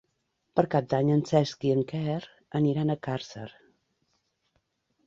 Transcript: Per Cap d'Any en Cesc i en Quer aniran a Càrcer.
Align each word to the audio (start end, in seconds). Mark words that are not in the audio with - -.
Per 0.59 0.63
Cap 0.75 0.87
d'Any 0.93 1.11
en 1.17 1.21
Cesc 1.31 1.67
i 1.69 1.75
en 1.75 1.83
Quer 1.93 2.17
aniran 2.61 2.95
a 2.95 2.97
Càrcer. 3.11 3.49